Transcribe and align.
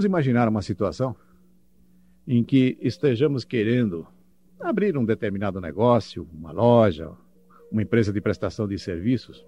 Vamos 0.00 0.06
imaginar 0.06 0.48
uma 0.48 0.62
situação 0.62 1.14
em 2.26 2.42
que 2.42 2.78
estejamos 2.80 3.44
querendo 3.44 4.06
abrir 4.58 4.96
um 4.96 5.04
determinado 5.04 5.60
negócio, 5.60 6.26
uma 6.32 6.50
loja, 6.52 7.12
uma 7.70 7.82
empresa 7.82 8.10
de 8.10 8.18
prestação 8.18 8.66
de 8.66 8.78
serviços. 8.78 9.44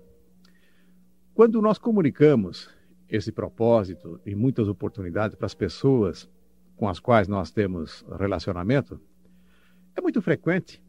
Quando 1.33 1.63
nós 1.63 1.79
comunicamos 1.79 2.69
esse 3.09 3.33
propósito 3.33 4.21
e 4.27 4.35
muitas 4.35 4.69
oportunidades 4.69 5.35
para 5.37 5.47
as 5.47 5.55
pessoas 5.55 6.29
com 6.77 6.87
as 6.87 7.01
quais 7.01 7.27
nós 7.27 7.51
temos 7.51 8.05
relacionamento, 8.19 9.01
é 9.97 10.03
muito 10.03 10.21
frequente 10.21 10.83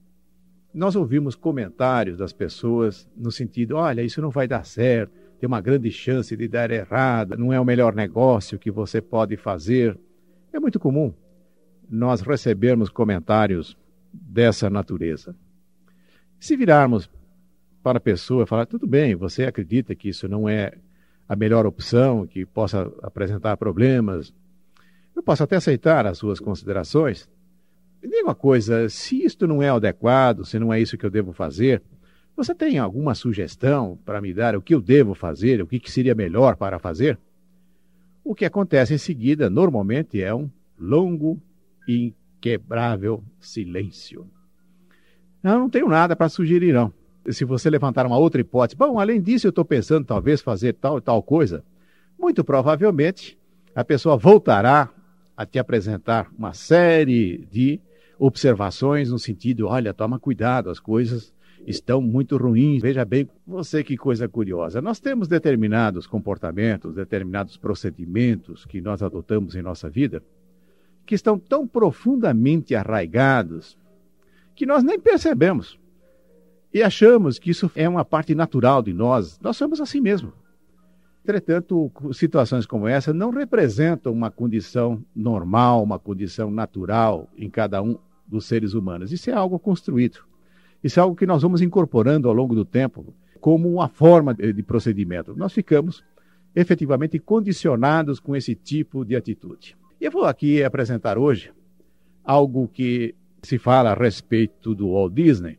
nós 0.74 0.96
ouvimos 0.96 1.36
comentários 1.36 2.18
das 2.18 2.34
pessoas 2.34 3.08
no 3.16 3.32
sentido: 3.32 3.76
olha, 3.76 4.02
isso 4.02 4.22
não 4.22 4.32
vai 4.32 4.48
dar 4.48 4.66
certo, 4.66 5.14
tem 5.44 5.48
uma 5.50 5.60
grande 5.60 5.92
chance 5.92 6.38
de 6.38 6.48
dar 6.48 6.72
errado, 6.72 7.36
não 7.36 7.52
é 7.52 7.60
o 7.60 7.66
melhor 7.66 7.94
negócio 7.94 8.58
que 8.58 8.72
você 8.72 9.02
pode 9.02 9.36
fazer. 9.36 10.00
É 10.54 10.58
muito 10.58 10.80
comum 10.80 11.14
nós 11.90 12.22
recebermos 12.22 12.88
comentários 12.88 13.78
dessa 14.14 14.70
natureza. 14.70 15.36
Se 16.40 16.56
virarmos 16.56 17.10
para 17.84 17.98
a 17.98 18.02
pessoa 18.02 18.44
e 18.44 18.48
falar: 18.48 18.66
tudo 18.66 18.88
bem, 18.88 19.16
você 19.16 19.44
acredita 19.44 19.94
que 19.94 20.08
isso 20.08 20.30
não 20.30 20.48
é 20.48 20.78
a 21.28 21.36
melhor 21.36 21.66
opção, 21.66 22.26
que 22.26 22.46
possa 22.46 22.90
apresentar 23.02 23.58
problemas, 23.58 24.34
eu 25.14 25.22
posso 25.22 25.44
até 25.44 25.58
aceitar 25.58 26.08
as 26.08 26.18
suas 26.18 26.40
considerações, 26.40 27.30
me 28.02 28.10
diga 28.10 28.24
uma 28.24 28.36
coisa: 28.36 28.88
se 28.88 29.22
isto 29.22 29.46
não 29.46 29.62
é 29.62 29.68
adequado, 29.68 30.46
se 30.46 30.58
não 30.58 30.72
é 30.72 30.80
isso 30.80 30.98
que 30.98 31.06
eu 31.06 31.12
devo 31.12 31.34
fazer, 31.34 31.84
você 32.36 32.56
tem 32.56 32.78
alguma 32.78 33.14
sugestão 33.16 33.98
para 34.04 34.22
me 34.22 34.34
dar 34.34 34.56
o 34.56 34.62
que 34.62 34.74
eu 34.74 34.82
devo 34.82 35.14
fazer, 35.14 35.62
o 35.62 35.68
que, 35.68 35.80
que 35.80 35.92
seria 35.92 36.16
melhor 36.16 36.56
para 36.56 36.80
fazer? 36.80 37.18
O 38.24 38.34
que 38.34 38.46
acontece 38.46 38.94
em 38.94 38.98
seguida, 38.98 39.50
normalmente, 39.50 40.22
é 40.22 40.34
um 40.34 40.50
longo 40.80 41.42
e 41.88 42.14
inquebrável 42.44 43.24
silêncio. 43.40 44.28
Eu 45.42 45.60
não 45.60 45.70
tenho 45.70 45.88
nada 45.88 46.16
para 46.16 46.28
sugerir, 46.28 46.74
não. 46.74 46.94
Se 47.30 47.46
você 47.46 47.70
levantar 47.70 48.06
uma 48.06 48.18
outra 48.18 48.42
hipótese, 48.42 48.78
bom, 48.78 49.00
além 49.00 49.22
disso, 49.22 49.48
eu 49.48 49.50
estou 49.50 49.64
pensando 49.64 50.06
talvez 50.06 50.42
fazer 50.42 50.74
tal 50.74 50.98
e 50.98 51.02
tal 51.02 51.24
coisa, 51.24 51.64
muito 52.20 52.44
provavelmente 52.44 53.38
a 53.74 53.84
pessoa 53.84 54.18
voltará 54.18 54.90
a 55.36 55.46
te 55.46 55.58
apresentar 55.58 56.30
uma 56.38 56.54
série 56.54 57.48
de 57.50 57.80
observações 58.20 59.10
no 59.10 59.18
sentido, 59.18 59.68
olha, 59.68 59.94
toma 59.94 60.20
cuidado, 60.20 60.70
as 60.70 60.80
coisas 60.80 61.34
estão 61.66 62.02
muito 62.02 62.38
ruins. 62.38 62.82
Veja 62.82 63.06
bem, 63.06 63.30
você 63.46 63.84
que 63.84 63.98
coisa 63.98 64.28
curiosa. 64.28 64.82
Nós 64.82 65.00
temos 65.00 65.28
determinados 65.28 66.06
comportamentos, 66.06 66.96
determinados 66.96 67.58
procedimentos 67.58 68.66
que 68.66 68.82
nós 68.82 69.02
adotamos 69.02 69.56
em 69.56 69.62
nossa 69.62 69.90
vida 69.90 70.22
que 71.06 71.16
estão 71.16 71.38
tão 71.38 71.68
profundamente 71.68 72.76
arraigados 72.76 73.78
que 74.56 74.66
nós 74.66 74.84
nem 74.84 75.00
percebemos. 75.00 75.80
E 76.74 76.82
achamos 76.82 77.38
que 77.38 77.52
isso 77.52 77.70
é 77.76 77.88
uma 77.88 78.06
parte 78.06 78.34
natural 78.34 78.82
de 78.82 78.94
nós. 78.94 79.40
Nós 79.42 79.58
somos 79.58 79.80
assim 79.80 80.02
mesmo. 80.02 80.34
Entretanto, 81.24 81.92
situações 82.12 82.66
como 82.66 82.88
essa 82.88 83.14
não 83.14 83.30
representam 83.30 84.12
uma 84.12 84.30
condição 84.30 85.04
normal, 85.16 85.84
uma 85.84 86.00
condição 86.00 86.52
natural 86.52 87.30
em 87.38 87.50
cada 87.50 87.82
um 87.82 87.98
dos 88.28 88.46
seres 88.46 88.74
humanos. 88.74 89.12
Isso 89.12 89.30
é 89.30 89.34
algo 89.34 89.60
construído. 89.60 90.20
Isso 90.84 91.00
é 91.00 91.04
algo 91.04 91.16
que 91.16 91.26
nós 91.26 91.42
vamos 91.42 91.62
incorporando 91.62 92.28
ao 92.28 92.34
longo 92.34 92.54
do 92.54 92.66
tempo 92.66 93.14
como 93.40 93.70
uma 93.70 93.88
forma 93.88 94.34
de 94.34 94.64
procedimento. 94.64 95.36
Nós 95.36 95.54
ficamos 95.54 96.04
efetivamente 96.56 97.20
condicionados 97.20 98.20
com 98.20 98.36
esse 98.36 98.56
tipo 98.56 99.04
de 99.04 99.16
atitude. 99.16 99.76
E 100.00 100.06
eu 100.06 100.12
vou 100.12 100.26
aqui 100.26 100.64
apresentar 100.64 101.18
hoje 101.18 101.52
algo 102.24 102.68
que 102.68 103.16
se 103.42 103.58
fala 103.58 103.92
a 103.92 103.96
respeito 103.96 104.74
do 104.74 104.92
Walt 104.92 105.14
Disney. 105.14 105.58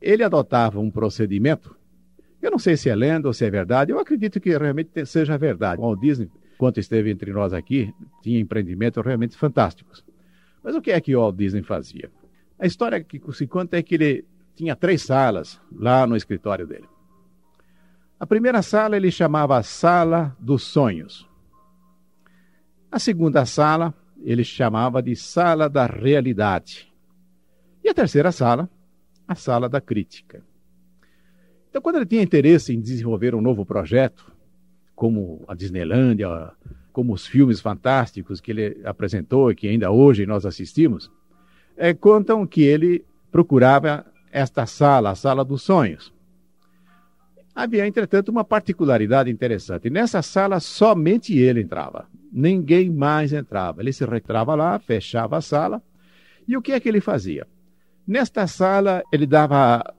Ele 0.00 0.22
adotava 0.22 0.78
um 0.80 0.90
procedimento 0.90 1.76
eu 2.44 2.50
não 2.50 2.58
sei 2.58 2.76
se 2.76 2.90
é 2.90 2.94
lenda 2.94 3.26
ou 3.26 3.32
se 3.32 3.42
é 3.42 3.50
verdade, 3.50 3.90
eu 3.90 3.98
acredito 3.98 4.38
que 4.38 4.50
realmente 4.50 5.06
seja 5.06 5.38
verdade. 5.38 5.80
O 5.80 5.84
Walt 5.86 5.98
Disney, 5.98 6.30
enquanto 6.54 6.78
esteve 6.78 7.10
entre 7.10 7.32
nós 7.32 7.54
aqui, 7.54 7.90
tinha 8.22 8.38
empreendimentos 8.38 9.02
realmente 9.02 9.34
fantásticos. 9.34 10.04
Mas 10.62 10.74
o 10.74 10.82
que 10.82 10.90
é 10.90 11.00
que 11.00 11.16
o 11.16 11.20
Walt 11.20 11.36
Disney 11.36 11.62
fazia? 11.62 12.10
A 12.58 12.66
história 12.66 13.02
que 13.02 13.18
se 13.32 13.46
conta 13.46 13.78
é 13.78 13.82
que 13.82 13.94
ele 13.94 14.24
tinha 14.54 14.76
três 14.76 15.02
salas 15.02 15.60
lá 15.72 16.06
no 16.06 16.16
escritório 16.16 16.66
dele. 16.66 16.88
A 18.18 18.26
primeira 18.26 18.62
sala 18.62 18.96
ele 18.96 19.10
chamava 19.10 19.62
Sala 19.62 20.36
dos 20.38 20.62
Sonhos. 20.62 21.28
A 22.90 22.98
segunda 22.98 23.44
sala 23.44 23.92
ele 24.22 24.44
chamava 24.44 25.02
de 25.02 25.14
Sala 25.14 25.68
da 25.68 25.86
Realidade. 25.86 26.92
E 27.82 27.88
a 27.88 27.94
terceira 27.94 28.32
sala, 28.32 28.70
a 29.28 29.34
Sala 29.34 29.68
da 29.68 29.80
Crítica. 29.80 30.42
Então, 31.68 31.82
quando 31.82 31.96
ele 31.96 32.06
tinha 32.06 32.22
interesse 32.22 32.72
em 32.72 32.80
desenvolver 32.80 33.34
um 33.34 33.40
novo 33.40 33.66
projeto, 33.66 34.32
como 34.94 35.44
a 35.48 35.54
Disneylândia, 35.54 36.28
como 36.92 37.12
os 37.12 37.26
filmes 37.26 37.60
fantásticos 37.60 38.40
que 38.40 38.52
ele 38.52 38.80
apresentou 38.84 39.50
e 39.50 39.54
que 39.54 39.66
ainda 39.66 39.90
hoje 39.90 40.24
nós 40.24 40.46
assistimos, 40.46 41.10
é, 41.76 41.92
contam 41.92 42.46
que 42.46 42.62
ele 42.62 43.04
procurava 43.32 44.06
esta 44.34 44.66
sala, 44.66 45.10
a 45.10 45.14
sala 45.14 45.44
dos 45.44 45.62
sonhos. 45.62 46.12
Havia, 47.54 47.86
entretanto, 47.86 48.30
uma 48.30 48.42
particularidade 48.42 49.30
interessante. 49.30 49.88
Nessa 49.88 50.22
sala, 50.22 50.58
somente 50.58 51.38
ele 51.38 51.60
entrava. 51.60 52.08
Ninguém 52.32 52.90
mais 52.90 53.32
entrava. 53.32 53.80
Ele 53.80 53.92
se 53.92 54.04
retrava 54.04 54.56
lá, 54.56 54.76
fechava 54.80 55.36
a 55.36 55.40
sala. 55.40 55.80
E 56.48 56.56
o 56.56 56.62
que 56.62 56.72
é 56.72 56.80
que 56.80 56.88
ele 56.88 57.00
fazia? 57.00 57.46
Nesta 58.04 58.48
sala, 58.48 59.04
ele 59.12 59.24
dava 59.24 59.94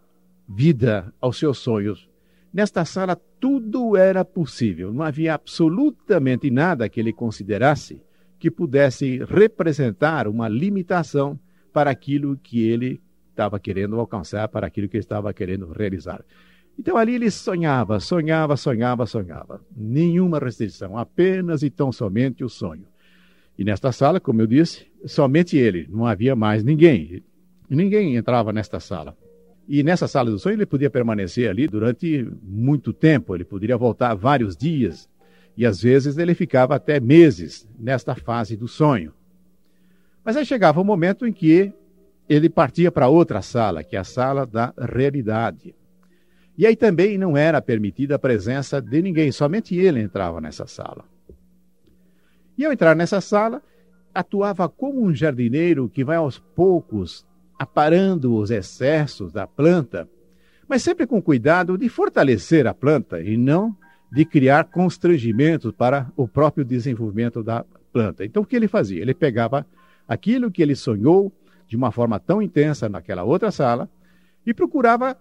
vida 0.49 1.13
aos 1.21 1.39
seus 1.39 1.59
sonhos. 1.59 2.09
Nesta 2.53 2.83
sala 2.83 3.17
tudo 3.39 3.95
era 3.95 4.25
possível, 4.25 4.93
não 4.93 5.03
havia 5.03 5.33
absolutamente 5.33 6.49
nada 6.49 6.87
que 6.87 6.99
ele 6.99 7.11
considerasse 7.11 8.01
que 8.39 8.49
pudesse 8.49 9.23
representar 9.25 10.27
uma 10.27 10.47
limitação 10.47 11.39
para 11.73 11.89
aquilo 11.89 12.37
que 12.37 12.65
ele 12.67 13.01
estava 13.35 13.59
querendo 13.59 13.99
alcançar, 13.99 14.47
para 14.47 14.65
aquilo 14.65 14.87
que 14.87 14.97
estava 14.97 15.33
querendo 15.33 15.71
realizar. 15.71 16.23
Então 16.79 16.97
ali 16.97 17.15
ele 17.15 17.29
sonhava, 17.29 17.99
sonhava, 17.99 18.55
sonhava, 18.55 19.05
sonhava. 19.05 19.61
Nenhuma 19.75 20.39
restrição, 20.39 20.97
apenas 20.97 21.61
e 21.61 21.69
tão 21.69 21.91
somente 21.91 22.43
o 22.43 22.49
sonho. 22.49 22.85
E 23.57 23.63
nesta 23.63 23.91
sala, 23.91 24.19
como 24.19 24.41
eu 24.41 24.47
disse, 24.47 24.87
somente 25.05 25.57
ele, 25.57 25.87
não 25.89 26.05
havia 26.05 26.35
mais 26.35 26.63
ninguém. 26.63 27.23
Ninguém 27.69 28.15
entrava 28.15 28.51
nesta 28.51 28.79
sala. 28.79 29.15
E 29.67 29.83
nessa 29.83 30.07
sala 30.07 30.29
do 30.29 30.39
sonho 30.39 30.55
ele 30.55 30.65
podia 30.65 30.89
permanecer 30.89 31.49
ali 31.49 31.67
durante 31.67 32.27
muito 32.41 32.93
tempo, 32.93 33.35
ele 33.35 33.43
poderia 33.43 33.77
voltar 33.77 34.13
vários 34.13 34.55
dias, 34.55 35.09
e 35.57 35.65
às 35.65 35.81
vezes 35.81 36.17
ele 36.17 36.35
ficava 36.35 36.75
até 36.75 36.99
meses 36.99 37.67
nesta 37.79 38.13
fase 38.13 38.55
do 38.55 38.67
sonho. 38.67 39.13
Mas 40.23 40.35
aí 40.35 40.45
chegava 40.45 40.79
o 40.79 40.83
um 40.83 40.85
momento 40.85 41.25
em 41.25 41.31
que 41.31 41.73
ele 42.27 42.49
partia 42.49 42.91
para 42.91 43.07
outra 43.07 43.41
sala, 43.41 43.83
que 43.83 43.95
é 43.95 43.99
a 43.99 44.03
sala 44.03 44.45
da 44.45 44.73
realidade. 44.77 45.75
E 46.57 46.65
aí 46.65 46.75
também 46.75 47.17
não 47.17 47.35
era 47.35 47.61
permitida 47.61 48.15
a 48.15 48.19
presença 48.19 48.81
de 48.81 49.01
ninguém, 49.01 49.31
somente 49.31 49.75
ele 49.75 49.99
entrava 49.99 50.39
nessa 50.39 50.65
sala. 50.65 51.03
E 52.57 52.65
ao 52.65 52.71
entrar 52.71 52.95
nessa 52.95 53.19
sala, 53.19 53.61
atuava 54.13 54.69
como 54.69 55.03
um 55.03 55.13
jardineiro 55.13 55.89
que 55.89 56.03
vai 56.03 56.15
aos 56.15 56.39
poucos 56.39 57.25
aparando 57.59 58.35
os 58.35 58.49
excessos 58.49 59.31
da 59.31 59.45
planta, 59.45 60.07
mas 60.67 60.81
sempre 60.81 61.05
com 61.05 61.21
cuidado 61.21 61.77
de 61.77 61.89
fortalecer 61.89 62.65
a 62.65 62.73
planta 62.73 63.21
e 63.21 63.37
não 63.37 63.75
de 64.11 64.23
criar 64.23 64.65
constrangimentos 64.65 65.71
para 65.73 66.11
o 66.15 66.27
próprio 66.27 66.63
desenvolvimento 66.63 67.43
da 67.43 67.65
planta. 67.91 68.23
Então, 68.25 68.43
o 68.43 68.45
que 68.45 68.55
ele 68.55 68.67
fazia? 68.67 69.01
Ele 69.01 69.13
pegava 69.13 69.65
aquilo 70.07 70.49
que 70.49 70.61
ele 70.61 70.75
sonhou 70.75 71.31
de 71.67 71.75
uma 71.75 71.91
forma 71.91 72.19
tão 72.19 72.41
intensa 72.41 72.87
naquela 72.87 73.23
outra 73.23 73.51
sala 73.51 73.89
e 74.45 74.53
procurava 74.53 75.17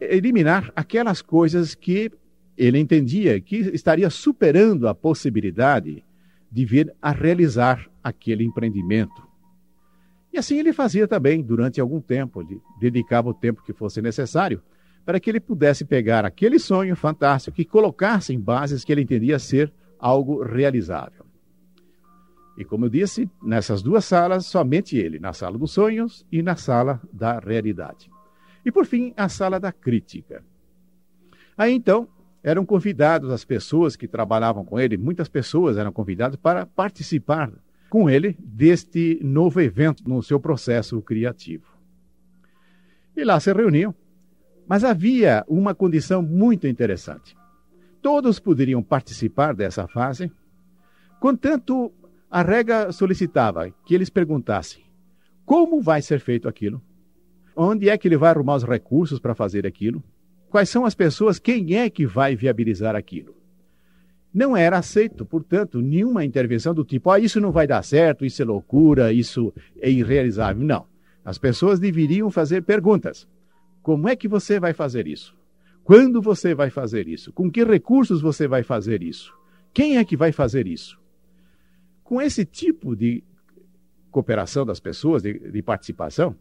eliminar 0.00 0.72
aquelas 0.76 1.22
coisas 1.22 1.74
que 1.74 2.10
ele 2.56 2.78
entendia 2.78 3.40
que 3.40 3.56
estaria 3.56 4.10
superando 4.10 4.88
a 4.88 4.94
possibilidade 4.94 6.04
de 6.50 6.64
vir 6.64 6.94
a 7.00 7.10
realizar 7.10 7.88
aquele 8.02 8.44
empreendimento. 8.44 9.26
E 10.32 10.38
assim 10.38 10.58
ele 10.58 10.72
fazia 10.72 11.06
também 11.06 11.42
durante 11.42 11.80
algum 11.80 12.00
tempo, 12.00 12.42
ele 12.42 12.60
dedicava 12.80 13.28
o 13.28 13.34
tempo 13.34 13.62
que 13.62 13.72
fosse 13.72 14.02
necessário 14.02 14.62
para 15.04 15.18
que 15.18 15.30
ele 15.30 15.40
pudesse 15.40 15.86
pegar 15.86 16.26
aquele 16.26 16.58
sonho 16.58 16.94
fantástico 16.94 17.58
e 17.60 17.64
colocasse 17.64 18.34
em 18.34 18.38
bases 18.38 18.84
que 18.84 18.92
ele 18.92 19.00
entendia 19.00 19.38
ser 19.38 19.72
algo 19.98 20.42
realizável. 20.42 21.24
E 22.58 22.64
como 22.64 22.86
eu 22.86 22.88
disse, 22.88 23.30
nessas 23.40 23.82
duas 23.82 24.04
salas, 24.04 24.44
somente 24.46 24.96
ele, 24.96 25.20
na 25.20 25.32
sala 25.32 25.56
dos 25.56 25.70
sonhos 25.70 26.26
e 26.30 26.42
na 26.42 26.56
sala 26.56 27.00
da 27.12 27.38
realidade. 27.38 28.10
E 28.64 28.72
por 28.72 28.84
fim, 28.84 29.14
a 29.16 29.28
sala 29.28 29.60
da 29.60 29.70
crítica. 29.70 30.42
Aí 31.56 31.72
então, 31.72 32.08
eram 32.42 32.66
convidados 32.66 33.30
as 33.30 33.44
pessoas 33.44 33.94
que 33.94 34.08
trabalhavam 34.08 34.64
com 34.64 34.76
ele, 34.76 34.96
muitas 34.96 35.28
pessoas 35.28 35.76
eram 35.76 35.92
convidadas 35.92 36.34
para 36.34 36.66
participar 36.66 37.52
com 37.88 38.10
ele 38.10 38.36
deste 38.40 39.20
novo 39.22 39.60
evento 39.60 40.02
no 40.08 40.20
seu 40.20 40.40
processo 40.40 41.00
criativo. 41.00 41.66
E 43.16 43.22
lá 43.22 43.38
se 43.38 43.52
reuniam. 43.52 43.94
Mas 44.66 44.82
havia 44.82 45.44
uma 45.46 45.76
condição 45.76 46.20
muito 46.20 46.66
interessante. 46.66 47.36
Todos 48.02 48.40
poderiam 48.40 48.82
participar 48.82 49.54
dessa 49.54 49.86
fase, 49.86 50.30
contanto 51.20 51.92
a 52.30 52.42
regra 52.42 52.92
solicitava 52.92 53.70
que 53.84 53.94
eles 53.94 54.10
perguntassem 54.10 54.88
como 55.44 55.80
vai 55.80 56.02
ser 56.02 56.20
feito 56.20 56.46
aquilo, 56.46 56.82
onde 57.56 57.88
é 57.88 57.96
que 57.96 58.06
ele 58.06 58.18
vai 58.18 58.30
arrumar 58.30 58.56
os 58.56 58.64
recursos 58.64 59.18
para 59.18 59.34
fazer 59.34 59.66
aquilo, 59.66 60.04
quais 60.50 60.68
são 60.68 60.84
as 60.84 60.94
pessoas, 60.94 61.38
quem 61.38 61.74
é 61.74 61.88
que 61.88 62.06
vai 62.06 62.36
viabilizar 62.36 62.94
aquilo. 62.94 63.34
Não 64.32 64.54
era 64.54 64.76
aceito, 64.76 65.24
portanto, 65.24 65.80
nenhuma 65.80 66.22
intervenção 66.22 66.74
do 66.74 66.84
tipo, 66.84 67.10
ah, 67.10 67.18
isso 67.18 67.40
não 67.40 67.50
vai 67.50 67.66
dar 67.66 67.82
certo, 67.82 68.26
isso 68.26 68.42
é 68.42 68.44
loucura, 68.44 69.10
isso 69.10 69.52
é 69.80 69.90
irrealizável. 69.90 70.62
Não. 70.62 70.86
As 71.24 71.38
pessoas 71.38 71.80
deveriam 71.80 72.30
fazer 72.30 72.62
perguntas. 72.62 73.26
Como 73.82 74.06
é 74.06 74.14
que 74.14 74.28
você 74.28 74.60
vai 74.60 74.74
fazer 74.74 75.08
isso? 75.08 75.34
Quando 75.82 76.20
você 76.20 76.54
vai 76.54 76.68
fazer 76.68 77.08
isso? 77.08 77.32
Com 77.32 77.50
que 77.50 77.64
recursos 77.64 78.20
você 78.20 78.46
vai 78.46 78.62
fazer 78.62 79.02
isso? 79.02 79.32
Quem 79.72 79.96
é 79.96 80.04
que 80.04 80.16
vai 80.16 80.30
fazer 80.30 80.66
isso? 80.66 80.97
Com 82.08 82.22
esse 82.22 82.46
tipo 82.46 82.96
de 82.96 83.22
cooperação 84.10 84.64
das 84.64 84.80
pessoas, 84.80 85.22
de, 85.22 85.38
de 85.38 85.60
participação, 85.60 86.34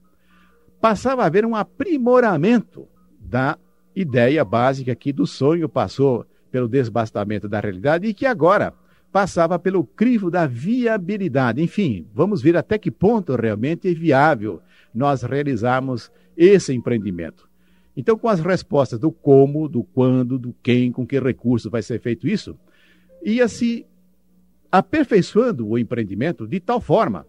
passava 0.79 1.23
a 1.23 1.25
haver 1.25 1.45
um 1.45 1.53
aprimoramento 1.53 2.87
da 3.19 3.59
ideia 3.93 4.45
básica 4.45 4.95
que 4.95 5.11
do 5.11 5.27
sonho 5.27 5.67
passou 5.67 6.25
pelo 6.49 6.69
desbastamento 6.69 7.49
da 7.49 7.59
realidade 7.59 8.07
e 8.07 8.13
que 8.13 8.25
agora 8.25 8.73
passava 9.11 9.59
pelo 9.59 9.83
crivo 9.83 10.31
da 10.31 10.47
viabilidade. 10.47 11.61
Enfim, 11.61 12.07
vamos 12.13 12.41
ver 12.41 12.55
até 12.55 12.77
que 12.77 12.89
ponto 12.89 13.35
realmente 13.35 13.89
é 13.89 13.93
viável 13.93 14.61
nós 14.95 15.21
realizarmos 15.21 16.09
esse 16.37 16.73
empreendimento. 16.73 17.45
Então, 17.93 18.17
com 18.17 18.29
as 18.29 18.39
respostas 18.39 18.99
do 18.99 19.11
como, 19.11 19.67
do 19.67 19.83
quando, 19.83 20.39
do 20.39 20.55
quem, 20.63 20.93
com 20.93 21.05
que 21.05 21.19
recurso 21.19 21.69
vai 21.69 21.81
ser 21.81 21.99
feito 21.99 22.25
isso, 22.25 22.57
ia 23.21 23.49
se 23.49 23.85
aperfeiçoando 24.71 25.67
o 25.67 25.77
empreendimento 25.77 26.47
de 26.47 26.59
tal 26.59 26.81
forma 26.81 27.25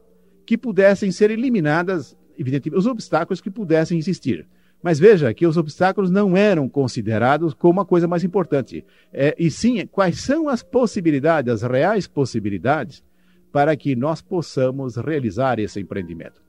que 0.47 0.57
pudessem 0.57 1.11
ser 1.11 1.31
eliminadas, 1.31 2.17
evidentemente, 2.39 2.79
os 2.79 2.87
obstáculos 2.87 3.41
que 3.41 3.51
pudessem 3.51 3.99
existir. 3.99 4.47
Mas 4.83 4.99
veja 4.99 5.35
que 5.35 5.47
os 5.47 5.57
obstáculos 5.57 6.11
não 6.11 6.37
eram 6.37 6.69
considerados 6.69 7.53
como 7.53 7.81
a 7.81 7.87
coisa 7.87 8.07
mais 8.07 8.23
importante. 8.23 8.85
É, 9.13 9.35
e 9.39 9.51
sim, 9.51 9.87
quais 9.87 10.21
são 10.21 10.49
as 10.49 10.63
possibilidades, 10.63 11.53
as 11.53 11.63
reais 11.63 12.07
possibilidades, 12.07 13.03
para 13.53 13.77
que 13.77 13.97
nós 13.97 14.21
possamos 14.23 14.97
realizar 14.97 15.59
esse 15.59 15.81
empreendimento. 15.81 16.48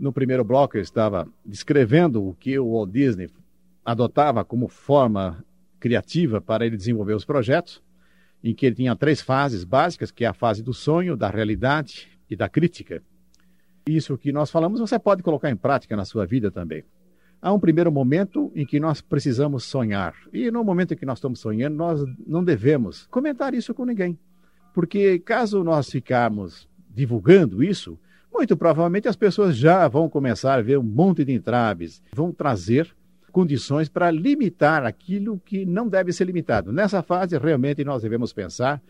No 0.00 0.14
primeiro 0.14 0.42
bloco, 0.42 0.78
eu 0.78 0.80
estava 0.80 1.28
descrevendo 1.44 2.26
o 2.26 2.32
que 2.32 2.58
o 2.58 2.72
Walt 2.72 2.90
Disney 2.90 3.28
adotava 3.84 4.42
como 4.42 4.66
forma 4.66 5.44
criativa 5.78 6.40
para 6.40 6.64
ele 6.64 6.74
desenvolver 6.74 7.12
os 7.12 7.26
projetos, 7.26 7.82
em 8.42 8.54
que 8.54 8.64
ele 8.64 8.76
tinha 8.76 8.96
três 8.96 9.20
fases 9.20 9.62
básicas, 9.62 10.10
que 10.10 10.24
é 10.24 10.28
a 10.28 10.32
fase 10.32 10.62
do 10.62 10.72
sonho, 10.72 11.18
da 11.18 11.28
realidade 11.28 12.08
e 12.30 12.34
da 12.34 12.48
crítica. 12.48 13.02
Isso 13.86 14.16
que 14.16 14.32
nós 14.32 14.50
falamos, 14.50 14.80
você 14.80 14.98
pode 14.98 15.22
colocar 15.22 15.50
em 15.50 15.56
prática 15.56 15.94
na 15.94 16.06
sua 16.06 16.24
vida 16.24 16.50
também. 16.50 16.82
Há 17.42 17.52
um 17.52 17.60
primeiro 17.60 17.92
momento 17.92 18.50
em 18.54 18.64
que 18.64 18.80
nós 18.80 19.02
precisamos 19.02 19.64
sonhar. 19.64 20.14
E 20.32 20.50
no 20.50 20.64
momento 20.64 20.94
em 20.94 20.96
que 20.96 21.04
nós 21.04 21.18
estamos 21.18 21.40
sonhando, 21.40 21.76
nós 21.76 22.02
não 22.26 22.42
devemos 22.42 23.06
comentar 23.08 23.52
isso 23.52 23.74
com 23.74 23.84
ninguém. 23.84 24.18
Porque 24.72 25.18
caso 25.18 25.62
nós 25.62 25.90
ficarmos 25.90 26.66
divulgando 26.88 27.62
isso, 27.62 27.98
muito 28.32 28.56
provavelmente 28.56 29.08
as 29.08 29.16
pessoas 29.16 29.56
já 29.56 29.86
vão 29.88 30.08
começar 30.08 30.54
a 30.54 30.62
ver 30.62 30.78
um 30.78 30.82
monte 30.82 31.24
de 31.24 31.32
entraves, 31.32 32.02
vão 32.12 32.32
trazer 32.32 32.94
condições 33.30 33.88
para 33.88 34.10
limitar 34.10 34.84
aquilo 34.84 35.40
que 35.44 35.64
não 35.64 35.88
deve 35.88 36.12
ser 36.12 36.24
limitado. 36.24 36.72
Nessa 36.72 37.02
fase, 37.02 37.38
realmente 37.38 37.84
nós 37.84 38.02
devemos 38.02 38.32
pensar 38.32 38.82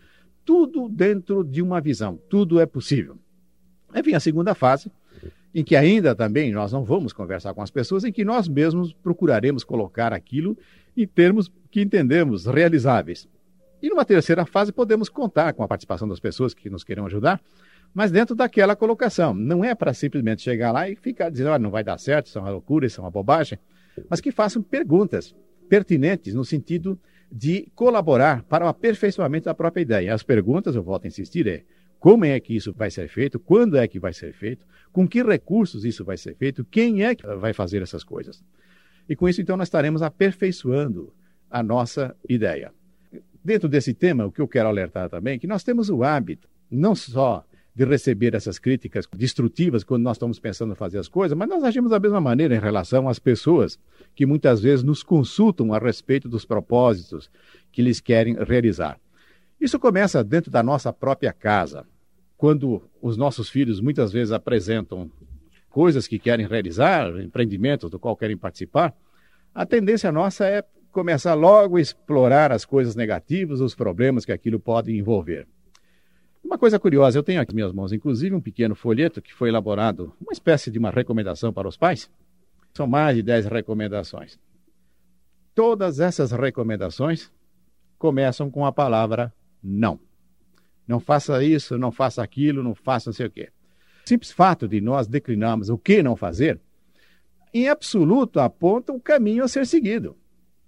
tudo 0.43 0.89
dentro 0.89 1.43
de 1.43 1.61
uma 1.61 1.79
visão, 1.79 2.19
tudo 2.29 2.59
é 2.59 2.65
possível. 2.65 3.17
Enfim, 3.95 4.13
a 4.13 4.19
segunda 4.19 4.55
fase, 4.55 4.91
em 5.53 5.63
que 5.63 5.75
ainda 5.75 6.15
também 6.15 6.51
nós 6.51 6.71
não 6.71 6.83
vamos 6.83 7.13
conversar 7.13 7.53
com 7.53 7.61
as 7.61 7.69
pessoas, 7.69 8.03
em 8.03 8.11
que 8.11 8.23
nós 8.23 8.47
mesmos 8.47 8.93
procuraremos 8.93 9.63
colocar 9.63 10.13
aquilo 10.13 10.57
em 10.95 11.05
termos 11.05 11.51
que 11.69 11.81
entendemos 11.81 12.45
realizáveis. 12.45 13.27
E 13.81 13.89
numa 13.89 14.05
terceira 14.05 14.45
fase, 14.45 14.71
podemos 14.71 15.09
contar 15.09 15.53
com 15.53 15.63
a 15.63 15.67
participação 15.67 16.07
das 16.07 16.19
pessoas 16.19 16.53
que 16.53 16.69
nos 16.69 16.83
queiram 16.83 17.05
ajudar 17.05 17.41
mas 17.93 18.11
dentro 18.11 18.35
daquela 18.35 18.75
colocação. 18.75 19.33
Não 19.33 19.63
é 19.63 19.75
para 19.75 19.93
simplesmente 19.93 20.41
chegar 20.41 20.71
lá 20.71 20.89
e 20.89 20.95
ficar 20.95 21.29
dizendo, 21.29 21.57
não 21.59 21.71
vai 21.71 21.83
dar 21.83 21.97
certo, 21.97 22.27
isso 22.27 22.37
é 22.37 22.41
uma 22.41 22.51
loucura, 22.51 22.85
isso 22.85 22.99
é 22.99 23.03
uma 23.03 23.11
bobagem, 23.11 23.59
mas 24.09 24.21
que 24.21 24.31
façam 24.31 24.61
perguntas 24.61 25.35
pertinentes 25.69 26.33
no 26.33 26.43
sentido 26.43 26.99
de 27.31 27.71
colaborar 27.75 28.43
para 28.43 28.65
o 28.65 28.67
aperfeiçoamento 28.67 29.45
da 29.45 29.53
própria 29.53 29.81
ideia. 29.81 30.13
As 30.13 30.23
perguntas, 30.23 30.75
eu 30.75 30.83
volto 30.83 31.05
a 31.05 31.07
insistir, 31.07 31.47
é 31.47 31.63
como 31.99 32.25
é 32.25 32.39
que 32.39 32.55
isso 32.55 32.73
vai 32.73 32.89
ser 32.89 33.07
feito, 33.07 33.39
quando 33.39 33.77
é 33.77 33.87
que 33.87 33.99
vai 33.99 34.11
ser 34.11 34.33
feito, 34.33 34.65
com 34.91 35.07
que 35.07 35.23
recursos 35.23 35.85
isso 35.85 36.03
vai 36.03 36.17
ser 36.17 36.35
feito, 36.35 36.65
quem 36.65 37.03
é 37.03 37.15
que 37.15 37.25
vai 37.35 37.53
fazer 37.53 37.81
essas 37.81 38.03
coisas. 38.03 38.43
E 39.07 39.15
com 39.15 39.29
isso, 39.29 39.41
então, 39.41 39.55
nós 39.55 39.67
estaremos 39.67 40.01
aperfeiçoando 40.01 41.13
a 41.49 41.61
nossa 41.61 42.15
ideia. 42.27 42.73
Dentro 43.43 43.69
desse 43.69 43.93
tema, 43.93 44.25
o 44.25 44.31
que 44.31 44.41
eu 44.41 44.47
quero 44.47 44.67
alertar 44.67 45.09
também 45.09 45.35
é 45.35 45.37
que 45.37 45.47
nós 45.47 45.63
temos 45.63 45.89
o 45.89 46.03
hábito, 46.03 46.49
não 46.69 46.95
só 46.95 47.45
de 47.73 47.85
receber 47.85 48.35
essas 48.35 48.59
críticas 48.59 49.07
destrutivas 49.15 49.83
quando 49.83 50.03
nós 50.03 50.17
estamos 50.17 50.39
pensando 50.39 50.73
em 50.73 50.75
fazer 50.75 50.99
as 50.99 51.07
coisas, 51.07 51.37
mas 51.37 51.47
nós 51.47 51.63
agimos 51.63 51.91
da 51.91 51.99
mesma 51.99 52.19
maneira 52.19 52.55
em 52.55 52.59
relação 52.59 53.07
às 53.07 53.17
pessoas 53.17 53.79
que 54.13 54.25
muitas 54.25 54.61
vezes 54.61 54.83
nos 54.83 55.03
consultam 55.03 55.73
a 55.73 55.79
respeito 55.79 56.27
dos 56.27 56.45
propósitos 56.45 57.29
que 57.71 57.81
eles 57.81 58.01
querem 58.01 58.35
realizar. 58.35 58.99
Isso 59.59 59.79
começa 59.79 60.23
dentro 60.23 60.51
da 60.51 60.61
nossa 60.61 60.91
própria 60.91 61.31
casa, 61.31 61.85
quando 62.35 62.81
os 63.01 63.15
nossos 63.15 63.49
filhos 63.49 63.79
muitas 63.79 64.11
vezes 64.11 64.31
apresentam 64.31 65.09
coisas 65.69 66.07
que 66.07 66.19
querem 66.19 66.45
realizar, 66.45 67.07
empreendimentos 67.21 67.89
do 67.89 67.99
qual 67.99 68.17
querem 68.17 68.35
participar, 68.35 68.93
a 69.53 69.65
tendência 69.65 70.11
nossa 70.11 70.45
é 70.45 70.63
começar 70.91 71.35
logo 71.35 71.77
a 71.77 71.81
explorar 71.81 72.51
as 72.51 72.65
coisas 72.65 72.95
negativas, 72.95 73.61
os 73.61 73.73
problemas 73.73 74.25
que 74.25 74.31
aquilo 74.31 74.59
pode 74.59 74.91
envolver. 74.97 75.47
Uma 76.51 76.57
coisa 76.57 76.77
curiosa, 76.77 77.17
eu 77.17 77.23
tenho 77.23 77.39
aqui 77.39 77.53
em 77.53 77.55
minhas 77.55 77.71
mãos, 77.71 77.93
inclusive, 77.93 78.35
um 78.35 78.41
pequeno 78.41 78.75
folheto 78.75 79.21
que 79.21 79.33
foi 79.33 79.47
elaborado, 79.47 80.13
uma 80.19 80.33
espécie 80.33 80.69
de 80.69 80.77
uma 80.77 80.89
recomendação 80.89 81.53
para 81.53 81.65
os 81.65 81.77
pais. 81.77 82.11
São 82.73 82.85
mais 82.85 83.15
de 83.15 83.23
10 83.23 83.45
recomendações. 83.45 84.37
Todas 85.55 86.01
essas 86.01 86.33
recomendações 86.33 87.31
começam 87.97 88.51
com 88.51 88.65
a 88.65 88.71
palavra 88.73 89.33
não. 89.63 89.97
Não 90.85 90.99
faça 90.99 91.41
isso, 91.41 91.77
não 91.77 91.89
faça 91.89 92.21
aquilo, 92.21 92.61
não 92.61 92.75
faça 92.75 93.11
não 93.11 93.13
sei 93.13 93.27
o 93.27 93.31
quê. 93.31 93.49
O 94.05 94.09
simples 94.09 94.33
fato 94.33 94.67
de 94.67 94.81
nós 94.81 95.07
declinarmos 95.07 95.69
o 95.69 95.77
que 95.77 96.03
não 96.03 96.17
fazer, 96.17 96.59
em 97.53 97.69
absoluto 97.69 98.41
aponta 98.41 98.91
o 98.91 98.99
caminho 98.99 99.45
a 99.45 99.47
ser 99.47 99.65
seguido. 99.65 100.17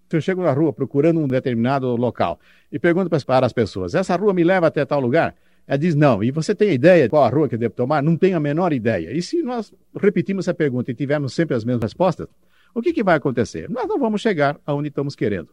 Se 0.10 0.16
eu 0.16 0.22
chego 0.22 0.44
na 0.44 0.54
rua 0.54 0.72
procurando 0.72 1.20
um 1.20 1.28
determinado 1.28 1.94
local 1.98 2.40
e 2.72 2.80
pergunto 2.80 3.10
para 3.10 3.46
as 3.46 3.52
pessoas: 3.52 3.94
essa 3.94 4.16
rua 4.16 4.34
me 4.34 4.46
leva 4.46 4.68
até 4.68 4.86
tal 4.86 5.02
lugar? 5.02 5.36
Ela 5.68 5.78
diz 5.78 5.96
não. 5.96 6.24
E 6.24 6.32
você 6.32 6.54
tem 6.54 6.72
ideia 6.72 7.04
de 7.04 7.10
qual 7.10 7.24
a 7.24 7.30
rua 7.30 7.48
que 7.48 7.58
deve 7.58 7.74
tomar? 7.74 8.04
Não 8.04 8.18
tenho 8.18 8.38
a 8.38 8.40
menor 8.40 8.74
ideia. 8.74 9.12
E 9.12 9.22
se 9.22 9.42
nós 9.42 9.74
repetimos 9.96 10.46
essa 10.46 10.54
pergunta 10.54 10.92
e 10.92 10.96
tivermos 10.96 11.34
sempre 11.34 11.56
as 11.56 11.64
mesmas 11.64 11.84
respostas, 11.84 12.28
o 12.74 12.82
que, 12.82 12.92
que 12.92 13.04
vai 13.04 13.16
acontecer? 13.16 13.70
Nós 13.70 13.88
não 13.88 14.00
vamos 14.00 14.22
chegar 14.22 14.60
aonde 14.66 14.90
estamos 14.90 15.16
querendo. 15.16 15.50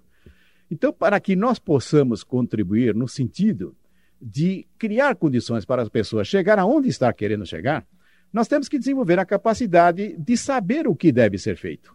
Então, 0.71 0.93
para 0.93 1.19
que 1.21 1.37
nós 1.37 1.59
possamos 1.59 2.23
contribuir 2.23 2.95
no 2.95 3.09
sentido 3.09 3.75
de 4.21 4.67
criar 4.79 5.17
condições 5.17 5.65
para 5.65 5.83
as 5.83 5.89
pessoas 5.89 6.29
chegar 6.29 6.59
aonde 6.59 6.89
está 6.89 7.13
querendo 7.13 7.47
chegar, 7.47 7.87
nós 8.33 8.47
temos 8.47 8.69
que 8.69 8.79
desenvolver 8.79 9.19
a 9.19 9.25
capacidade 9.25 10.17
de 10.17 10.37
saber 10.37 10.87
o 10.87 10.95
que 10.95 11.11
deve 11.11 11.39
ser 11.39 11.57
feito. 11.57 11.95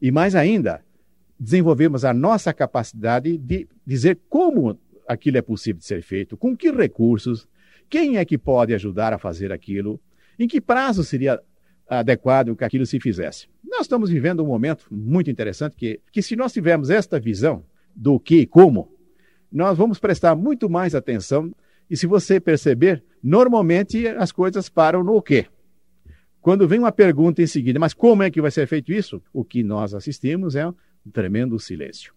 E 0.00 0.10
mais 0.10 0.34
ainda, 0.34 0.82
desenvolvermos 1.38 2.04
a 2.04 2.14
nossa 2.14 2.52
capacidade 2.52 3.36
de 3.36 3.68
dizer 3.84 4.18
como 4.28 4.78
aquilo 5.08 5.38
é 5.38 5.42
possível 5.42 5.80
de 5.80 5.86
ser 5.86 6.02
feito, 6.02 6.36
com 6.36 6.56
que 6.56 6.70
recursos, 6.70 7.48
quem 7.92 8.16
é 8.16 8.24
que 8.24 8.38
pode 8.38 8.72
ajudar 8.72 9.12
a 9.12 9.18
fazer 9.18 9.52
aquilo? 9.52 10.00
Em 10.38 10.48
que 10.48 10.62
prazo 10.62 11.04
seria 11.04 11.38
adequado 11.86 12.56
que 12.56 12.64
aquilo 12.64 12.86
se 12.86 12.98
fizesse? 12.98 13.48
Nós 13.62 13.82
estamos 13.82 14.08
vivendo 14.08 14.42
um 14.42 14.46
momento 14.46 14.86
muito 14.90 15.30
interessante 15.30 15.76
que, 15.76 16.00
que 16.10 16.22
se 16.22 16.34
nós 16.34 16.54
tivermos 16.54 16.88
esta 16.88 17.20
visão 17.20 17.62
do 17.94 18.18
que 18.18 18.36
e 18.36 18.46
como, 18.46 18.90
nós 19.52 19.76
vamos 19.76 19.98
prestar 19.98 20.34
muito 20.34 20.70
mais 20.70 20.94
atenção. 20.94 21.54
E 21.90 21.94
se 21.94 22.06
você 22.06 22.40
perceber, 22.40 23.04
normalmente 23.22 24.08
as 24.08 24.32
coisas 24.32 24.70
param 24.70 25.04
no 25.04 25.20
quê? 25.20 25.44
Quando 26.40 26.66
vem 26.66 26.78
uma 26.78 26.92
pergunta 26.92 27.42
em 27.42 27.46
seguida, 27.46 27.78
mas 27.78 27.92
como 27.92 28.22
é 28.22 28.30
que 28.30 28.40
vai 28.40 28.50
ser 28.50 28.66
feito 28.66 28.90
isso? 28.90 29.22
O 29.34 29.44
que 29.44 29.62
nós 29.62 29.92
assistimos 29.92 30.56
é 30.56 30.66
um 30.66 31.10
tremendo 31.12 31.58
silêncio. 31.58 32.14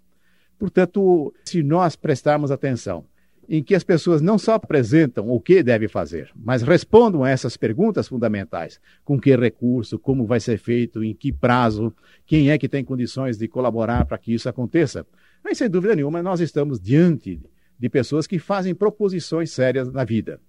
Portanto, 0.57 1.33
se 1.43 1.61
nós 1.61 1.97
prestarmos 1.97 2.49
atenção 2.49 3.03
em 3.47 3.63
que 3.63 3.75
as 3.75 3.83
pessoas 3.83 4.21
não 4.21 4.37
só 4.37 4.53
apresentam 4.53 5.29
o 5.29 5.39
que 5.39 5.61
deve 5.61 5.87
fazer, 5.87 6.31
mas 6.35 6.61
respondam 6.61 7.23
a 7.23 7.29
essas 7.29 7.57
perguntas 7.57 8.07
fundamentais: 8.07 8.79
com 9.03 9.19
que 9.19 9.35
recurso, 9.35 9.99
como 9.99 10.25
vai 10.25 10.39
ser 10.39 10.57
feito, 10.57 11.03
em 11.03 11.13
que 11.13 11.31
prazo, 11.31 11.93
quem 12.25 12.49
é 12.49 12.57
que 12.57 12.69
tem 12.69 12.83
condições 12.83 13.37
de 13.37 13.47
colaborar 13.47 14.05
para 14.05 14.17
que 14.17 14.33
isso 14.33 14.49
aconteça. 14.49 15.05
Mas, 15.43 15.57
sem 15.57 15.69
dúvida 15.69 15.95
nenhuma, 15.95 16.23
nós 16.23 16.39
estamos 16.39 16.79
diante 16.79 17.39
de 17.77 17.89
pessoas 17.89 18.25
que 18.25 18.39
fazem 18.39 18.73
proposições 18.73 19.51
sérias 19.51 19.91
na 19.91 20.03
vida. 20.03 20.39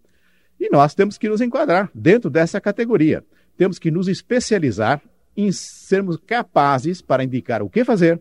E 0.59 0.71
nós 0.71 0.95
temos 0.95 1.19
que 1.19 1.29
nos 1.29 1.41
enquadrar 1.41 1.91
dentro 1.95 2.31
dessa 2.31 2.61
categoria. 2.61 3.23
Temos 3.57 3.79
que 3.79 3.91
nos 3.91 4.09
especializar 4.09 5.03
em 5.37 5.53
sermos 5.53 6.17
capazes 6.17 7.03
para 7.03 7.23
indicar 7.23 7.63
o 7.63 7.69
que 7.69 7.85
fazer, 7.85 8.21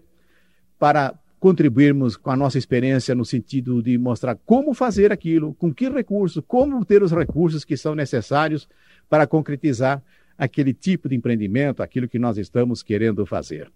para 0.78 1.18
contribuirmos 1.46 2.18
com 2.18 2.32
a 2.32 2.36
nossa 2.36 2.58
experiência 2.58 3.14
no 3.14 3.24
sentido 3.24 3.80
de 3.80 4.00
mostrar 4.00 4.36
como 4.48 4.74
fazer 4.74 5.12
aquilo, 5.12 5.54
com 5.54 5.72
que 5.72 5.88
recursos, 5.88 6.44
como 6.48 6.84
ter 6.84 7.04
os 7.04 7.12
recursos 7.12 7.64
que 7.64 7.78
são 7.78 7.94
necessários 7.94 8.68
para 9.08 9.28
concretizar 9.28 10.02
aquele 10.36 10.74
tipo 10.74 11.08
de 11.08 11.16
empreendimento, 11.16 11.84
aquilo 11.84 12.10
que 12.10 12.18
nós 12.18 12.40
estamos 12.40 12.82
querendo 12.82 13.28
fazer. 13.28 13.72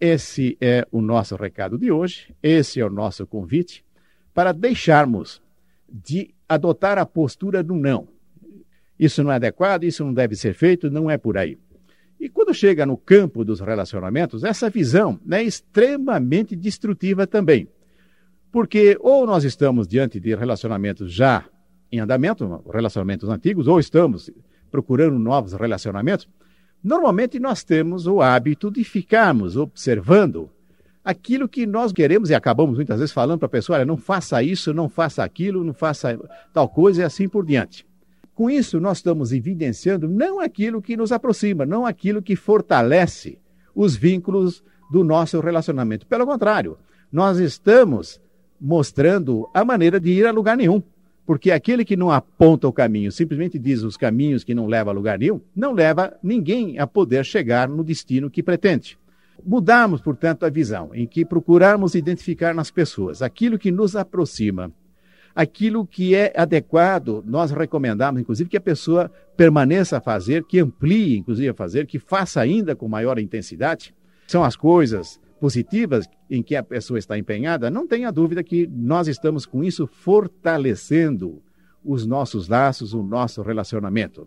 Esse 0.00 0.58
é 0.60 0.84
o 0.90 1.00
nosso 1.00 1.36
recado 1.36 1.78
de 1.78 1.92
hoje, 1.92 2.34
esse 2.42 2.80
é 2.80 2.84
o 2.84 2.90
nosso 2.90 3.24
convite 3.24 3.84
para 4.34 4.50
deixarmos 4.50 5.40
de 5.88 6.34
adotar 6.48 6.98
a 6.98 7.06
postura 7.06 7.62
do 7.62 7.76
não. 7.76 8.08
Isso 8.98 9.22
não 9.22 9.30
é 9.30 9.36
adequado, 9.36 9.84
isso 9.84 10.04
não 10.04 10.12
deve 10.12 10.34
ser 10.34 10.54
feito, 10.54 10.90
não 10.90 11.08
é 11.08 11.16
por 11.16 11.38
aí. 11.38 11.56
E 12.18 12.28
quando 12.28 12.54
chega 12.54 12.86
no 12.86 12.96
campo 12.96 13.44
dos 13.44 13.60
relacionamentos, 13.60 14.42
essa 14.42 14.70
visão 14.70 15.20
é 15.30 15.42
extremamente 15.42 16.56
destrutiva 16.56 17.26
também. 17.26 17.68
Porque 18.50 18.96
ou 19.00 19.26
nós 19.26 19.44
estamos 19.44 19.86
diante 19.86 20.18
de 20.18 20.34
relacionamentos 20.34 21.12
já 21.12 21.44
em 21.92 22.00
andamento, 22.00 22.62
relacionamentos 22.72 23.28
antigos, 23.28 23.68
ou 23.68 23.78
estamos 23.78 24.30
procurando 24.70 25.18
novos 25.18 25.52
relacionamentos, 25.52 26.28
normalmente 26.82 27.38
nós 27.38 27.62
temos 27.62 28.06
o 28.06 28.20
hábito 28.20 28.70
de 28.70 28.82
ficarmos 28.82 29.56
observando 29.56 30.50
aquilo 31.04 31.48
que 31.48 31.66
nós 31.66 31.92
queremos 31.92 32.30
e 32.30 32.34
acabamos 32.34 32.76
muitas 32.76 32.98
vezes 32.98 33.12
falando 33.12 33.38
para 33.38 33.46
a 33.46 33.50
pessoa: 33.50 33.76
olha, 33.76 33.86
não 33.86 33.96
faça 33.96 34.42
isso, 34.42 34.74
não 34.74 34.88
faça 34.88 35.22
aquilo, 35.22 35.62
não 35.62 35.72
faça 35.72 36.18
tal 36.52 36.68
coisa 36.68 37.02
e 37.02 37.04
assim 37.04 37.28
por 37.28 37.46
diante. 37.46 37.86
Com 38.36 38.50
isso, 38.50 38.78
nós 38.78 38.98
estamos 38.98 39.32
evidenciando 39.32 40.06
não 40.06 40.38
aquilo 40.38 40.82
que 40.82 40.94
nos 40.94 41.10
aproxima, 41.10 41.64
não 41.64 41.86
aquilo 41.86 42.20
que 42.20 42.36
fortalece 42.36 43.38
os 43.74 43.96
vínculos 43.96 44.62
do 44.92 45.02
nosso 45.02 45.40
relacionamento. 45.40 46.06
Pelo 46.06 46.26
contrário, 46.26 46.76
nós 47.10 47.38
estamos 47.38 48.20
mostrando 48.60 49.48
a 49.54 49.64
maneira 49.64 49.98
de 49.98 50.10
ir 50.10 50.26
a 50.26 50.30
lugar 50.30 50.54
nenhum. 50.54 50.82
Porque 51.24 51.50
aquele 51.50 51.82
que 51.82 51.96
não 51.96 52.10
aponta 52.10 52.68
o 52.68 52.72
caminho, 52.74 53.10
simplesmente 53.10 53.58
diz 53.58 53.82
os 53.82 53.96
caminhos 53.96 54.44
que 54.44 54.54
não 54.54 54.66
levam 54.66 54.92
a 54.92 54.94
lugar 54.94 55.18
nenhum, 55.18 55.40
não 55.56 55.72
leva 55.72 56.14
ninguém 56.22 56.78
a 56.78 56.86
poder 56.86 57.24
chegar 57.24 57.66
no 57.70 57.82
destino 57.82 58.28
que 58.28 58.42
pretende. 58.42 58.98
Mudarmos, 59.42 60.02
portanto, 60.02 60.44
a 60.44 60.50
visão 60.50 60.94
em 60.94 61.06
que 61.06 61.24
procurarmos 61.24 61.94
identificar 61.94 62.54
nas 62.54 62.70
pessoas 62.70 63.22
aquilo 63.22 63.58
que 63.58 63.72
nos 63.72 63.96
aproxima, 63.96 64.70
aquilo 65.36 65.86
que 65.86 66.14
é 66.14 66.32
adequado, 66.34 67.22
nós 67.26 67.50
recomendamos, 67.50 68.18
inclusive, 68.18 68.48
que 68.48 68.56
a 68.56 68.60
pessoa 68.60 69.12
permaneça 69.36 69.98
a 69.98 70.00
fazer, 70.00 70.42
que 70.44 70.58
amplie, 70.58 71.18
inclusive, 71.18 71.50
a 71.50 71.54
fazer, 71.54 71.86
que 71.86 71.98
faça 71.98 72.40
ainda 72.40 72.74
com 72.74 72.88
maior 72.88 73.18
intensidade. 73.18 73.94
São 74.26 74.42
as 74.42 74.56
coisas 74.56 75.20
positivas 75.38 76.08
em 76.30 76.42
que 76.42 76.56
a 76.56 76.62
pessoa 76.62 76.98
está 76.98 77.18
empenhada, 77.18 77.70
não 77.70 77.86
tenha 77.86 78.10
dúvida 78.10 78.42
que 78.42 78.66
nós 78.66 79.06
estamos 79.06 79.44
com 79.44 79.62
isso 79.62 79.86
fortalecendo 79.86 81.42
os 81.84 82.06
nossos 82.06 82.48
laços, 82.48 82.94
o 82.94 83.02
nosso 83.02 83.42
relacionamento. 83.42 84.26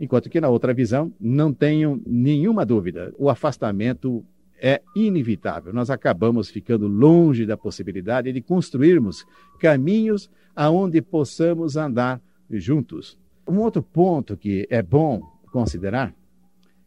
Enquanto 0.00 0.28
que 0.28 0.40
na 0.40 0.48
outra 0.48 0.74
visão, 0.74 1.12
não 1.20 1.52
tenho 1.52 2.02
nenhuma 2.04 2.66
dúvida, 2.66 3.14
o 3.16 3.30
afastamento 3.30 4.24
é 4.66 4.80
inevitável. 4.96 5.74
Nós 5.74 5.90
acabamos 5.90 6.48
ficando 6.48 6.88
longe 6.88 7.44
da 7.44 7.54
possibilidade 7.54 8.32
de 8.32 8.40
construirmos 8.40 9.26
caminhos 9.60 10.30
aonde 10.56 11.02
possamos 11.02 11.76
andar 11.76 12.18
juntos. 12.50 13.18
Um 13.46 13.58
outro 13.58 13.82
ponto 13.82 14.38
que 14.38 14.66
é 14.70 14.80
bom 14.80 15.20
considerar 15.52 16.14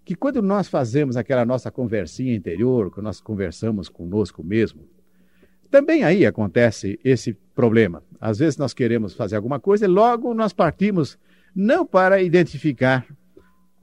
que 0.04 0.16
quando 0.16 0.42
nós 0.42 0.68
fazemos 0.68 1.16
aquela 1.16 1.46
nossa 1.46 1.70
conversinha 1.70 2.34
interior, 2.34 2.92
que 2.92 3.00
nós 3.00 3.22
conversamos 3.22 3.90
conosco 3.90 4.44
mesmo, 4.44 4.82
também 5.70 6.04
aí 6.04 6.26
acontece 6.26 7.00
esse 7.04 7.38
problema. 7.54 8.02
Às 8.20 8.40
vezes 8.40 8.58
nós 8.58 8.74
queremos 8.74 9.14
fazer 9.14 9.36
alguma 9.36 9.60
coisa 9.60 9.86
e 9.86 9.88
logo 9.88 10.34
nós 10.34 10.52
partimos 10.52 11.16
não 11.54 11.86
para 11.86 12.24
identificar 12.24 13.06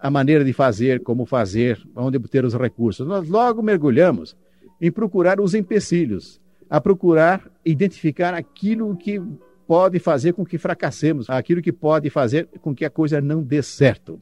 a 0.04 0.10
maneira 0.10 0.44
de 0.44 0.52
fazer, 0.52 1.00
como 1.00 1.24
fazer, 1.24 1.80
onde 1.96 2.18
obter 2.18 2.44
os 2.44 2.52
recursos. 2.52 3.06
Nós 3.06 3.26
logo 3.26 3.62
mergulhamos 3.62 4.36
em 4.78 4.92
procurar 4.92 5.40
os 5.40 5.54
empecilhos, 5.54 6.38
a 6.68 6.78
procurar 6.78 7.50
identificar 7.64 8.34
aquilo 8.34 8.94
que 8.98 9.18
pode 9.66 9.98
fazer 9.98 10.34
com 10.34 10.44
que 10.44 10.58
fracassemos, 10.58 11.30
aquilo 11.30 11.62
que 11.62 11.72
pode 11.72 12.10
fazer 12.10 12.46
com 12.60 12.74
que 12.74 12.84
a 12.84 12.90
coisa 12.90 13.18
não 13.18 13.42
dê 13.42 13.62
certo. 13.62 14.20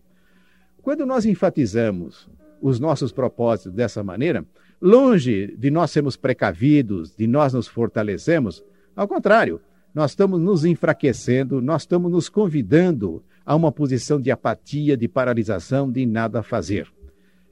Quando 0.81 1.05
nós 1.05 1.27
enfatizamos 1.27 2.31
os 2.61 2.79
nossos 2.79 3.11
propósitos 3.11 3.73
dessa 3.73 4.05
maneira, 4.05 4.47
longe 4.81 5.49
de 5.59 5.69
nós 5.69 5.91
sermos 5.91 6.17
precavidos, 6.17 7.13
de 7.17 7.27
nós 7.27 7.53
nos 7.53 7.67
fortalecemos, 7.67 8.63
ao 8.95 9.09
contrário, 9.09 9.61
nós 9.93 10.13
estamos 10.13 10.41
nos 10.41 10.65
enfraquecendo, 10.65 11.61
nós 11.61 11.83
estamos 11.83 12.09
nos 12.09 12.29
convidando 12.29 13.21
a 13.45 13.55
uma 13.55 13.73
posição 13.73 14.21
de 14.21 14.31
apatia, 14.31 14.97
de 14.97 15.09
paralisação, 15.09 15.91
de 15.91 16.07
nada 16.07 16.43
fazer. 16.43 16.89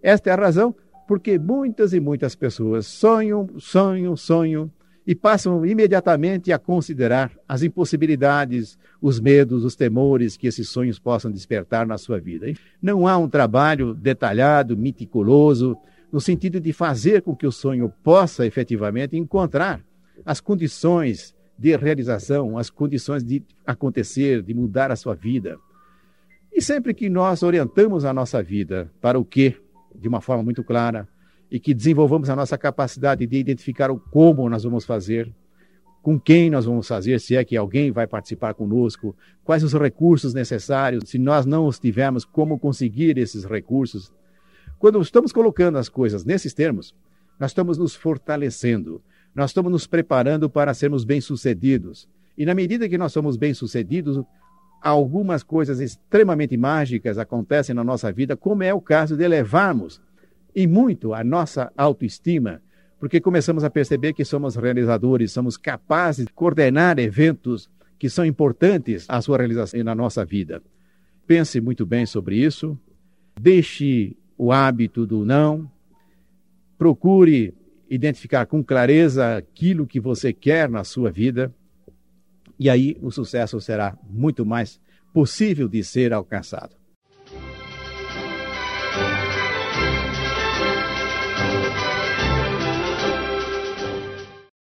Esta 0.02 0.30
é 0.30 0.32
a 0.32 0.36
razão 0.36 0.74
porque 1.06 1.38
muitas 1.38 1.92
e 1.92 1.98
muitas 1.98 2.34
pessoas 2.34 2.86
sonham, 2.86 3.48
sonham, 3.58 4.16
sonham 4.16 4.70
e 5.06 5.14
passam 5.14 5.66
imediatamente 5.66 6.52
a 6.52 6.58
considerar 6.58 7.32
as 7.48 7.62
impossibilidades, 7.62 8.78
os 9.02 9.18
medos, 9.18 9.64
os 9.64 9.74
temores 9.74 10.36
que 10.36 10.46
esses 10.46 10.68
sonhos 10.68 11.00
possam 11.00 11.30
despertar 11.30 11.86
na 11.86 11.98
sua 11.98 12.20
vida. 12.20 12.46
Não 12.80 13.08
há 13.08 13.18
um 13.18 13.28
trabalho 13.28 13.92
detalhado, 13.92 14.76
meticuloso, 14.76 15.76
no 16.12 16.20
sentido 16.20 16.60
de 16.60 16.72
fazer 16.72 17.22
com 17.22 17.34
que 17.34 17.46
o 17.46 17.52
sonho 17.52 17.92
possa 18.04 18.46
efetivamente 18.46 19.16
encontrar 19.16 19.84
as 20.24 20.40
condições 20.40 21.34
de 21.58 21.76
realização, 21.76 22.56
as 22.56 22.70
condições 22.70 23.24
de 23.24 23.42
acontecer, 23.66 24.42
de 24.42 24.54
mudar 24.54 24.90
a 24.90 24.96
sua 24.96 25.14
vida. 25.14 25.58
E 26.60 26.62
sempre 26.62 26.92
que 26.92 27.08
nós 27.08 27.42
orientamos 27.42 28.04
a 28.04 28.12
nossa 28.12 28.42
vida 28.42 28.92
para 29.00 29.18
o 29.18 29.24
que, 29.24 29.56
de 29.94 30.06
uma 30.06 30.20
forma 30.20 30.42
muito 30.42 30.62
clara, 30.62 31.08
e 31.50 31.58
que 31.58 31.72
desenvolvamos 31.72 32.28
a 32.28 32.36
nossa 32.36 32.58
capacidade 32.58 33.26
de 33.26 33.38
identificar 33.38 33.90
o 33.90 33.98
como 33.98 34.46
nós 34.46 34.62
vamos 34.62 34.84
fazer, 34.84 35.32
com 36.02 36.20
quem 36.20 36.50
nós 36.50 36.66
vamos 36.66 36.86
fazer, 36.86 37.18
se 37.18 37.34
é 37.34 37.42
que 37.46 37.56
alguém 37.56 37.90
vai 37.90 38.06
participar 38.06 38.52
conosco, 38.52 39.16
quais 39.42 39.64
os 39.64 39.72
recursos 39.72 40.34
necessários, 40.34 41.08
se 41.08 41.16
nós 41.16 41.46
não 41.46 41.64
os 41.64 41.78
tivermos, 41.78 42.26
como 42.26 42.58
conseguir 42.58 43.16
esses 43.16 43.46
recursos. 43.46 44.12
Quando 44.78 45.00
estamos 45.00 45.32
colocando 45.32 45.78
as 45.78 45.88
coisas 45.88 46.26
nesses 46.26 46.52
termos, 46.52 46.94
nós 47.38 47.52
estamos 47.52 47.78
nos 47.78 47.94
fortalecendo, 47.94 49.00
nós 49.34 49.48
estamos 49.48 49.72
nos 49.72 49.86
preparando 49.86 50.50
para 50.50 50.74
sermos 50.74 51.04
bem-sucedidos. 51.04 52.06
E 52.36 52.44
na 52.44 52.54
medida 52.54 52.86
que 52.86 52.98
nós 52.98 53.14
somos 53.14 53.38
bem-sucedidos, 53.38 54.22
algumas 54.80 55.42
coisas 55.42 55.80
extremamente 55.80 56.56
mágicas 56.56 57.18
acontecem 57.18 57.74
na 57.74 57.84
nossa 57.84 58.10
vida, 58.10 58.36
como 58.36 58.62
é 58.62 58.72
o 58.72 58.80
caso 58.80 59.16
de 59.16 59.24
elevarmos 59.24 60.00
e 60.54 60.66
muito 60.66 61.14
a 61.14 61.22
nossa 61.22 61.72
autoestima, 61.76 62.60
porque 62.98 63.20
começamos 63.20 63.64
a 63.64 63.70
perceber 63.70 64.12
que 64.12 64.24
somos 64.24 64.56
realizadores, 64.56 65.32
somos 65.32 65.56
capazes 65.56 66.26
de 66.26 66.32
coordenar 66.32 66.98
eventos 66.98 67.68
que 67.98 68.08
são 68.08 68.24
importantes 68.24 69.04
à 69.08 69.20
sua 69.20 69.38
realização 69.38 69.82
na 69.84 69.94
nossa 69.94 70.24
vida. 70.24 70.62
Pense 71.26 71.60
muito 71.60 71.84
bem 71.86 72.06
sobre 72.06 72.36
isso, 72.36 72.78
deixe 73.38 74.16
o 74.36 74.52
hábito 74.52 75.06
do 75.06 75.24
não, 75.24 75.70
procure 76.78 77.54
identificar 77.90 78.46
com 78.46 78.64
clareza 78.64 79.36
aquilo 79.36 79.86
que 79.86 80.00
você 80.00 80.32
quer 80.32 80.68
na 80.68 80.84
sua 80.84 81.10
vida, 81.10 81.52
e 82.60 82.68
aí 82.68 82.98
o 83.00 83.10
sucesso 83.10 83.58
será 83.58 83.96
muito 84.06 84.44
mais 84.44 84.78
possível 85.14 85.66
de 85.66 85.82
ser 85.82 86.12
alcançado. 86.12 86.79